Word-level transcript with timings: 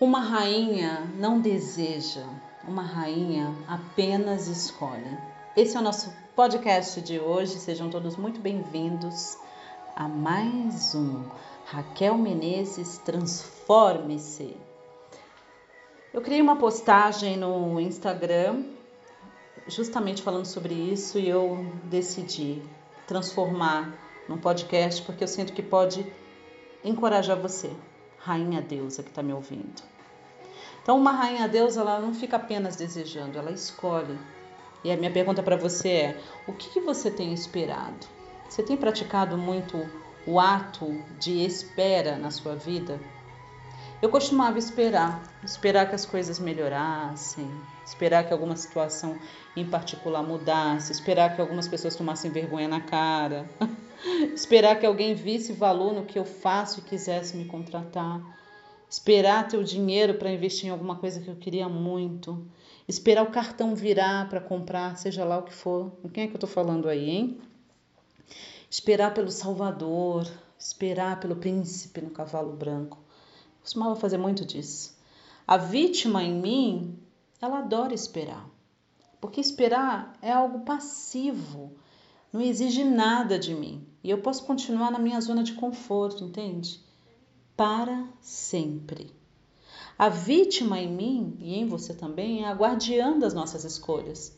Uma 0.00 0.20
rainha 0.20 1.12
não 1.18 1.38
deseja, 1.38 2.24
uma 2.66 2.80
rainha 2.80 3.54
apenas 3.68 4.48
escolhe. 4.48 5.18
Esse 5.54 5.76
é 5.76 5.80
o 5.80 5.82
nosso 5.82 6.10
podcast 6.34 7.02
de 7.02 7.20
hoje. 7.20 7.58
Sejam 7.58 7.90
todos 7.90 8.16
muito 8.16 8.40
bem-vindos 8.40 9.36
a 9.94 10.08
mais 10.08 10.94
um 10.94 11.22
Raquel 11.66 12.16
Menezes 12.16 12.96
Transforme-se. 12.96 14.56
Eu 16.14 16.22
criei 16.22 16.40
uma 16.40 16.56
postagem 16.56 17.36
no 17.36 17.78
Instagram 17.78 18.64
justamente 19.68 20.22
falando 20.22 20.46
sobre 20.46 20.72
isso 20.72 21.18
e 21.18 21.28
eu 21.28 21.62
decidi 21.84 22.62
transformar 23.06 23.92
num 24.26 24.38
podcast 24.38 25.02
porque 25.02 25.24
eu 25.24 25.28
sinto 25.28 25.52
que 25.52 25.62
pode 25.62 26.10
encorajar 26.82 27.38
você 27.38 27.70
rainha 28.20 28.60
deusa 28.60 29.02
que 29.02 29.08
está 29.08 29.22
me 29.22 29.32
ouvindo. 29.32 29.82
Então, 30.82 30.96
uma 30.96 31.12
rainha 31.12 31.48
deusa, 31.48 31.80
ela 31.80 32.00
não 32.00 32.14
fica 32.14 32.36
apenas 32.36 32.76
desejando, 32.76 33.38
ela 33.38 33.50
escolhe. 33.50 34.18
E 34.82 34.90
a 34.90 34.96
minha 34.96 35.10
pergunta 35.10 35.42
para 35.42 35.56
você 35.56 35.88
é: 35.88 36.20
o 36.46 36.52
que, 36.52 36.70
que 36.70 36.80
você 36.80 37.10
tem 37.10 37.32
esperado? 37.32 38.06
Você 38.48 38.62
tem 38.62 38.76
praticado 38.76 39.36
muito 39.36 39.88
o 40.26 40.40
ato 40.40 40.86
de 41.18 41.44
espera 41.44 42.16
na 42.16 42.30
sua 42.30 42.54
vida? 42.56 42.98
Eu 44.02 44.08
costumava 44.08 44.58
esperar, 44.58 45.22
esperar 45.44 45.86
que 45.86 45.94
as 45.94 46.06
coisas 46.06 46.38
melhorassem, 46.38 47.46
esperar 47.84 48.26
que 48.26 48.32
alguma 48.32 48.56
situação 48.56 49.18
em 49.54 49.68
particular 49.68 50.22
mudasse, 50.22 50.90
esperar 50.90 51.36
que 51.36 51.40
algumas 51.42 51.68
pessoas 51.68 51.94
tomassem 51.94 52.30
vergonha 52.30 52.66
na 52.66 52.80
cara, 52.80 53.46
esperar 54.34 54.80
que 54.80 54.86
alguém 54.86 55.14
visse 55.14 55.52
valor 55.52 55.92
no 55.92 56.06
que 56.06 56.18
eu 56.18 56.24
faço 56.24 56.80
e 56.80 56.82
quisesse 56.82 57.36
me 57.36 57.44
contratar, 57.44 58.22
esperar 58.88 59.46
ter 59.46 59.58
o 59.58 59.64
dinheiro 59.64 60.14
para 60.14 60.32
investir 60.32 60.68
em 60.68 60.72
alguma 60.72 60.96
coisa 60.96 61.20
que 61.20 61.28
eu 61.28 61.36
queria 61.36 61.68
muito, 61.68 62.42
esperar 62.88 63.22
o 63.22 63.30
cartão 63.30 63.74
virar 63.74 64.30
para 64.30 64.40
comprar, 64.40 64.96
seja 64.96 65.26
lá 65.26 65.36
o 65.36 65.42
que 65.42 65.52
for. 65.52 65.90
Com 66.00 66.08
quem 66.08 66.24
é 66.24 66.26
que 66.26 66.32
eu 66.32 66.38
estou 66.38 66.48
falando 66.48 66.88
aí, 66.88 67.10
hein? 67.10 67.38
Esperar 68.70 69.12
pelo 69.12 69.30
Salvador, 69.30 70.26
esperar 70.58 71.20
pelo 71.20 71.36
príncipe 71.36 72.00
no 72.00 72.08
cavalo 72.08 72.52
branco. 72.54 72.98
Costumava 73.70 73.94
fazer 73.94 74.18
muito 74.18 74.44
disso. 74.44 74.98
A 75.46 75.56
vítima 75.56 76.24
em 76.24 76.34
mim, 76.34 76.98
ela 77.40 77.60
adora 77.60 77.94
esperar. 77.94 78.50
Porque 79.20 79.40
esperar 79.40 80.18
é 80.20 80.32
algo 80.32 80.64
passivo, 80.64 81.70
não 82.32 82.40
exige 82.40 82.82
nada 82.82 83.38
de 83.38 83.54
mim. 83.54 83.86
E 84.02 84.10
eu 84.10 84.18
posso 84.18 84.44
continuar 84.44 84.90
na 84.90 84.98
minha 84.98 85.20
zona 85.20 85.44
de 85.44 85.52
conforto, 85.52 86.24
entende? 86.24 86.80
Para 87.56 88.08
sempre. 88.20 89.14
A 89.96 90.08
vítima 90.08 90.80
em 90.80 90.90
mim 90.92 91.36
e 91.38 91.54
em 91.54 91.64
você 91.64 91.94
também 91.94 92.42
é 92.42 92.48
a 92.48 92.54
guardiã 92.54 93.16
das 93.16 93.32
nossas 93.32 93.62
escolhas. 93.62 94.36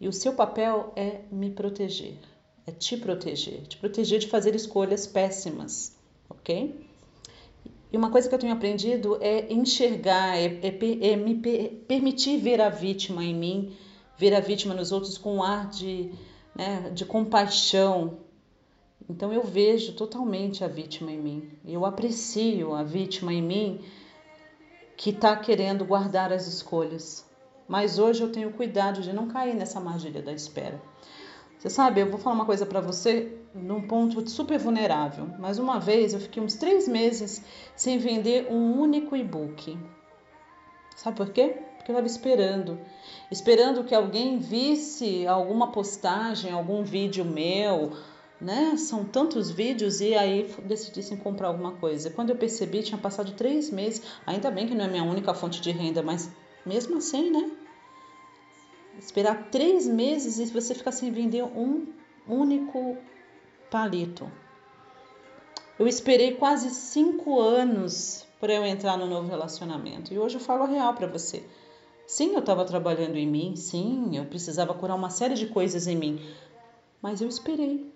E 0.00 0.08
o 0.08 0.12
seu 0.12 0.32
papel 0.32 0.92
é 0.96 1.20
me 1.30 1.48
proteger, 1.48 2.18
é 2.66 2.72
te 2.72 2.96
proteger, 2.96 3.68
te 3.68 3.76
proteger 3.76 4.18
de 4.18 4.26
fazer 4.26 4.52
escolhas 4.56 5.06
péssimas, 5.06 5.96
ok? 6.28 6.92
E 7.94 7.96
uma 7.96 8.10
coisa 8.10 8.28
que 8.28 8.34
eu 8.34 8.38
tenho 8.40 8.52
aprendido 8.52 9.18
é 9.20 9.52
enxergar, 9.52 10.36
é, 10.36 10.46
é, 10.46 11.12
é 11.12 11.14
me 11.14 11.36
per, 11.36 11.84
permitir 11.86 12.38
ver 12.38 12.60
a 12.60 12.68
vítima 12.68 13.22
em 13.22 13.32
mim, 13.32 13.72
ver 14.18 14.34
a 14.34 14.40
vítima 14.40 14.74
nos 14.74 14.90
outros 14.90 15.16
com 15.16 15.36
um 15.36 15.42
ar 15.44 15.70
de 15.70 16.10
né, 16.56 16.90
de 16.92 17.04
compaixão. 17.04 18.18
Então 19.08 19.32
eu 19.32 19.44
vejo 19.44 19.92
totalmente 19.92 20.64
a 20.64 20.66
vítima 20.66 21.12
em 21.12 21.20
mim. 21.20 21.48
Eu 21.64 21.86
aprecio 21.86 22.74
a 22.74 22.82
vítima 22.82 23.32
em 23.32 23.40
mim 23.40 23.80
que 24.96 25.10
está 25.10 25.36
querendo 25.36 25.84
guardar 25.84 26.32
as 26.32 26.48
escolhas. 26.48 27.24
Mas 27.68 28.00
hoje 28.00 28.24
eu 28.24 28.32
tenho 28.32 28.52
cuidado 28.54 29.02
de 29.02 29.12
não 29.12 29.28
cair 29.28 29.54
nessa 29.54 29.78
armadilha 29.78 30.20
da 30.20 30.32
espera. 30.32 30.82
Você 31.60 31.70
sabe, 31.70 32.00
eu 32.00 32.10
vou 32.10 32.18
falar 32.18 32.34
uma 32.34 32.44
coisa 32.44 32.66
para 32.66 32.80
você 32.80 33.38
num 33.54 33.80
ponto 33.82 34.28
super 34.28 34.58
vulnerável. 34.58 35.28
Mas 35.38 35.58
uma 35.58 35.78
vez 35.78 36.12
eu 36.12 36.20
fiquei 36.20 36.42
uns 36.42 36.54
três 36.54 36.88
meses 36.88 37.42
sem 37.76 37.98
vender 37.98 38.48
um 38.50 38.80
único 38.80 39.16
e-book. 39.16 39.78
Sabe 40.96 41.16
por 41.16 41.30
quê? 41.30 41.56
Porque 41.76 41.90
eu 41.90 41.94
estava 41.94 42.06
esperando 42.06 42.78
esperando 43.30 43.84
que 43.84 43.94
alguém 43.94 44.38
visse 44.38 45.26
alguma 45.26 45.72
postagem, 45.72 46.52
algum 46.52 46.82
vídeo 46.82 47.24
meu, 47.24 47.92
né? 48.40 48.76
São 48.76 49.04
tantos 49.04 49.50
vídeos 49.50 50.00
e 50.00 50.14
aí 50.14 50.54
decidissem 50.64 51.16
comprar 51.16 51.48
alguma 51.48 51.72
coisa. 51.72 52.10
Quando 52.10 52.30
eu 52.30 52.36
percebi, 52.36 52.82
tinha 52.82 52.98
passado 52.98 53.32
três 53.32 53.70
meses. 53.70 54.02
Ainda 54.26 54.50
bem 54.50 54.66
que 54.66 54.74
não 54.74 54.84
é 54.84 54.88
minha 54.88 55.04
única 55.04 55.34
fonte 55.34 55.60
de 55.60 55.70
renda, 55.70 56.02
mas 56.02 56.30
mesmo 56.64 56.98
assim, 56.98 57.30
né? 57.30 57.50
Esperar 58.98 59.50
três 59.50 59.86
meses 59.86 60.38
e 60.38 60.52
você 60.52 60.74
ficar 60.74 60.92
sem 60.92 61.10
vender 61.10 61.42
um 61.42 61.86
único 62.28 62.96
palito. 63.70 64.30
Eu 65.78 65.88
esperei 65.88 66.34
quase 66.34 66.70
cinco 66.70 67.40
anos 67.40 68.24
para 68.40 68.54
eu 68.54 68.64
entrar 68.64 68.96
no 68.96 69.06
novo 69.06 69.28
relacionamento 69.28 70.12
e 70.12 70.18
hoje 70.18 70.36
eu 70.36 70.40
falo 70.40 70.64
a 70.64 70.66
real 70.66 70.94
para 70.94 71.06
você. 71.06 71.44
Sim, 72.06 72.34
eu 72.34 72.40
estava 72.40 72.64
trabalhando 72.64 73.16
em 73.16 73.26
mim, 73.26 73.56
sim, 73.56 74.16
eu 74.16 74.26
precisava 74.26 74.74
curar 74.74 74.94
uma 74.94 75.10
série 75.10 75.34
de 75.34 75.46
coisas 75.46 75.86
em 75.86 75.96
mim, 75.96 76.20
mas 77.00 77.20
eu 77.20 77.28
esperei. 77.28 77.90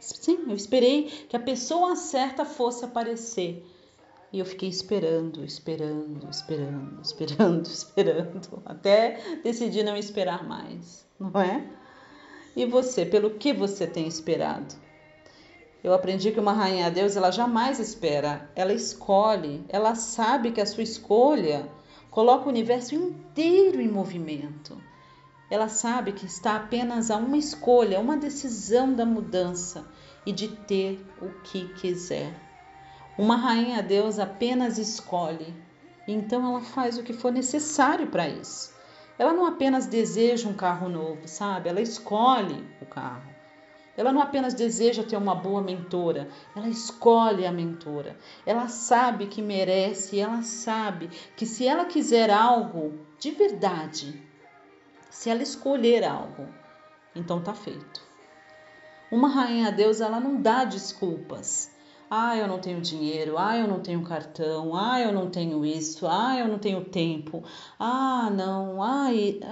Sim, 0.00 0.46
eu 0.48 0.54
esperei 0.54 1.04
que 1.28 1.36
a 1.36 1.40
pessoa 1.40 1.94
certa 1.94 2.44
fosse 2.44 2.84
aparecer. 2.84 3.64
E 4.32 4.38
eu 4.40 4.44
fiquei 4.44 4.68
esperando, 4.68 5.44
esperando, 5.44 6.28
esperando, 6.28 7.00
esperando, 7.04 7.66
esperando, 7.66 8.62
até 8.64 9.38
decidir 9.44 9.84
não 9.84 9.96
esperar 9.96 10.46
mais, 10.48 11.06
não 11.20 11.40
é? 11.40 11.64
E 12.56 12.66
você, 12.66 13.06
pelo 13.06 13.30
que 13.30 13.52
você 13.52 13.86
tem 13.86 14.08
esperado? 14.08 14.74
Eu 15.84 15.92
aprendi 15.92 16.32
que 16.32 16.40
uma 16.40 16.54
rainha 16.54 16.90
Deus, 16.90 17.14
ela 17.14 17.30
jamais 17.30 17.78
espera, 17.78 18.50
ela 18.56 18.72
escolhe, 18.72 19.62
ela 19.68 19.94
sabe 19.94 20.50
que 20.50 20.60
a 20.62 20.64
sua 20.64 20.82
escolha 20.82 21.68
coloca 22.10 22.46
o 22.46 22.48
universo 22.48 22.94
inteiro 22.94 23.82
em 23.82 23.88
movimento. 23.88 24.82
Ela 25.50 25.68
sabe 25.68 26.12
que 26.12 26.24
está 26.24 26.56
apenas 26.56 27.10
a 27.10 27.18
uma 27.18 27.36
escolha, 27.36 28.00
uma 28.00 28.16
decisão 28.16 28.94
da 28.94 29.04
mudança 29.04 29.86
e 30.24 30.32
de 30.32 30.48
ter 30.48 31.04
o 31.20 31.28
que 31.42 31.68
quiser. 31.74 32.32
Uma 33.18 33.36
rainha 33.36 33.82
Deus 33.82 34.18
apenas 34.18 34.78
escolhe, 34.78 35.54
então 36.08 36.46
ela 36.48 36.62
faz 36.62 36.96
o 36.96 37.02
que 37.02 37.12
for 37.12 37.30
necessário 37.30 38.06
para 38.06 38.26
isso. 38.26 38.72
Ela 39.18 39.34
não 39.34 39.44
apenas 39.44 39.86
deseja 39.86 40.48
um 40.48 40.54
carro 40.54 40.88
novo, 40.88 41.28
sabe? 41.28 41.68
Ela 41.68 41.82
escolhe 41.82 42.66
o 42.80 42.86
carro. 42.86 43.33
Ela 43.96 44.12
não 44.12 44.20
apenas 44.20 44.54
deseja 44.54 45.02
ter 45.02 45.16
uma 45.16 45.34
boa 45.34 45.62
mentora, 45.62 46.28
ela 46.54 46.68
escolhe 46.68 47.46
a 47.46 47.52
mentora. 47.52 48.16
Ela 48.44 48.68
sabe 48.68 49.26
que 49.26 49.40
merece, 49.40 50.18
ela 50.18 50.42
sabe 50.42 51.08
que 51.36 51.46
se 51.46 51.66
ela 51.66 51.84
quiser 51.84 52.30
algo 52.30 52.98
de 53.18 53.30
verdade, 53.30 54.20
se 55.10 55.30
ela 55.30 55.42
escolher 55.42 56.04
algo, 56.04 56.48
então 57.14 57.40
tá 57.40 57.54
feito. 57.54 58.02
Uma 59.10 59.28
rainha 59.28 59.70
Deus, 59.70 60.00
ela 60.00 60.18
não 60.18 60.42
dá 60.42 60.64
desculpas. 60.64 61.72
Ah, 62.10 62.36
eu 62.36 62.46
não 62.46 62.58
tenho 62.58 62.80
dinheiro. 62.80 63.38
Ah, 63.38 63.56
eu 63.56 63.66
não 63.66 63.80
tenho 63.80 64.02
cartão. 64.02 64.74
Ah, 64.74 65.00
eu 65.00 65.12
não 65.12 65.30
tenho 65.30 65.64
isso. 65.64 66.06
Ah, 66.06 66.36
eu 66.38 66.48
não 66.48 66.58
tenho 66.58 66.84
tempo. 66.84 67.42
Ah, 67.78 68.30
não. 68.30 68.82
Ah, 68.82 69.08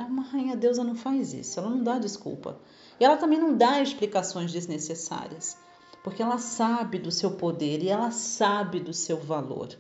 uma 0.09 0.23
rainha 0.23 0.57
deusa 0.57 0.85
não 0.85 0.95
faz 0.95 1.33
isso. 1.33 1.59
Ela 1.59 1.71
não 1.71 1.83
dá 1.83 1.99
desculpa. 1.99 2.59
E 2.99 3.05
ela 3.05 3.17
também 3.17 3.39
não 3.39 3.57
dá 3.57 3.81
explicações 3.81 4.53
desnecessárias, 4.53 5.57
porque 6.03 6.23
ela 6.23 6.39
sabe 6.39 6.99
do 6.99 7.11
seu 7.11 7.33
poder 7.33 7.83
e 7.83 7.89
ela 7.89 8.11
sabe 8.11 8.81
do 8.81 8.93
seu 8.93 9.19
valor. 9.19 9.77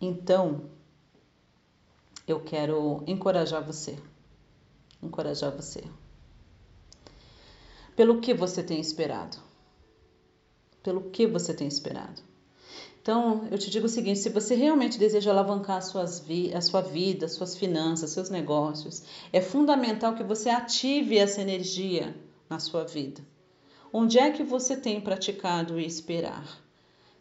Então, 0.00 0.70
eu 2.26 2.40
quero 2.40 3.02
encorajar 3.06 3.62
você. 3.64 3.98
Encorajar 5.02 5.50
você. 5.50 5.84
Pelo 7.94 8.20
que 8.20 8.32
você 8.32 8.62
tem 8.62 8.80
esperado? 8.80 9.36
Pelo 10.82 11.10
que 11.10 11.26
você 11.26 11.52
tem 11.52 11.68
esperado? 11.68 12.29
Então, 13.02 13.48
eu 13.50 13.58
te 13.58 13.70
digo 13.70 13.86
o 13.86 13.88
seguinte: 13.88 14.18
se 14.18 14.28
você 14.28 14.54
realmente 14.54 14.98
deseja 14.98 15.30
alavancar 15.30 15.82
suas 15.82 16.20
vi 16.20 16.52
a 16.54 16.60
sua 16.60 16.80
vida, 16.80 17.28
suas 17.28 17.56
finanças, 17.56 18.10
seus 18.10 18.28
negócios, 18.28 19.02
é 19.32 19.40
fundamental 19.40 20.14
que 20.14 20.22
você 20.22 20.50
ative 20.50 21.16
essa 21.16 21.40
energia 21.40 22.14
na 22.48 22.58
sua 22.58 22.84
vida. 22.84 23.22
Onde 23.92 24.18
é 24.18 24.30
que 24.30 24.42
você 24.42 24.76
tem 24.76 25.00
praticado 25.00 25.80
e 25.80 25.86
esperar? 25.86 26.60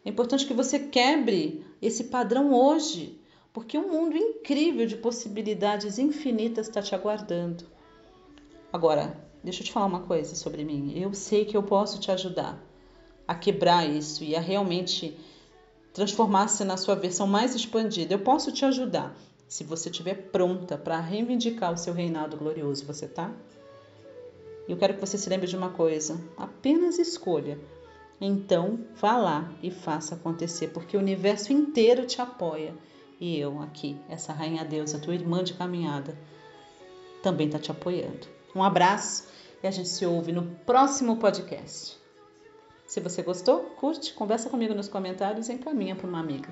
É 0.03 0.09
importante 0.09 0.45
que 0.45 0.53
você 0.53 0.79
quebre 0.79 1.65
esse 1.81 2.05
padrão 2.05 2.53
hoje, 2.53 3.19
porque 3.53 3.77
um 3.77 3.91
mundo 3.91 4.17
incrível 4.17 4.85
de 4.85 4.95
possibilidades 4.95 5.97
infinitas 5.97 6.67
está 6.67 6.81
te 6.81 6.93
aguardando. 6.93 7.65
Agora, 8.71 9.17
deixa 9.43 9.61
eu 9.61 9.65
te 9.65 9.71
falar 9.71 9.87
uma 9.87 10.01
coisa 10.01 10.35
sobre 10.35 10.63
mim. 10.63 10.93
Eu 10.95 11.13
sei 11.13 11.45
que 11.45 11.57
eu 11.57 11.63
posso 11.63 11.99
te 11.99 12.11
ajudar 12.11 12.63
a 13.27 13.33
quebrar 13.33 13.87
isso 13.89 14.23
e 14.23 14.35
a 14.35 14.39
realmente 14.39 15.17
transformar-se 15.99 16.63
na 16.63 16.77
sua 16.77 16.95
versão 16.95 17.27
mais 17.27 17.53
expandida. 17.53 18.13
Eu 18.13 18.19
posso 18.19 18.53
te 18.53 18.63
ajudar 18.63 19.13
se 19.49 19.65
você 19.65 19.89
estiver 19.89 20.29
pronta 20.31 20.77
para 20.77 20.97
reivindicar 20.97 21.73
o 21.73 21.77
seu 21.77 21.93
reinado 21.93 22.37
glorioso. 22.37 22.85
Você 22.85 23.05
tá? 23.05 23.33
Eu 24.65 24.77
quero 24.77 24.93
que 24.93 25.01
você 25.01 25.17
se 25.17 25.29
lembre 25.29 25.45
de 25.45 25.57
uma 25.57 25.71
coisa: 25.71 26.17
apenas 26.37 26.97
escolha. 26.97 27.59
Então, 28.21 28.79
vá 28.95 29.17
lá 29.17 29.51
e 29.61 29.69
faça 29.69 30.15
acontecer, 30.15 30.69
porque 30.69 30.95
o 30.95 31.01
universo 31.01 31.51
inteiro 31.51 32.05
te 32.05 32.21
apoia. 32.21 32.73
E 33.19 33.37
eu 33.37 33.61
aqui, 33.61 33.97
essa 34.07 34.31
rainha 34.31 34.63
deusa, 34.63 34.99
tua 34.99 35.13
irmã 35.13 35.43
de 35.43 35.53
caminhada, 35.53 36.17
também 37.21 37.47
está 37.47 37.59
te 37.59 37.71
apoiando. 37.71 38.25
Um 38.55 38.63
abraço 38.63 39.27
e 39.61 39.67
a 39.67 39.71
gente 39.71 39.89
se 39.89 40.05
ouve 40.05 40.31
no 40.31 40.43
próximo 40.65 41.17
podcast. 41.17 41.99
Se 42.89 42.99
você 42.99 43.21
gostou, 43.21 43.65
curte, 43.77 44.15
conversa 44.15 44.49
comigo 44.49 44.73
nos 44.73 44.87
comentários 44.87 45.47
e 45.47 45.53
encaminha 45.53 45.95
para 45.95 46.07
uma 46.07 46.19
amiga. 46.19 46.49